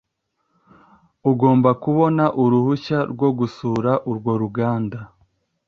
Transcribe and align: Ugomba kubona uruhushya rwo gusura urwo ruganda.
Ugomba 1.31 1.69
kubona 1.83 2.23
uruhushya 2.43 2.99
rwo 3.11 3.29
gusura 3.39 3.91
urwo 4.09 4.31
ruganda. 4.41 4.99